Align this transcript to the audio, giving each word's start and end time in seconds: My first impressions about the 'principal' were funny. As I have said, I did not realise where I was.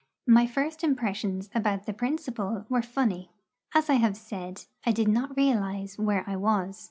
My 0.25 0.47
first 0.47 0.83
impressions 0.83 1.51
about 1.53 1.85
the 1.85 1.93
'principal' 1.93 2.65
were 2.69 2.81
funny. 2.81 3.29
As 3.75 3.87
I 3.87 3.97
have 4.01 4.17
said, 4.17 4.65
I 4.83 4.91
did 4.91 5.07
not 5.07 5.37
realise 5.37 5.99
where 5.99 6.23
I 6.27 6.35
was. 6.37 6.79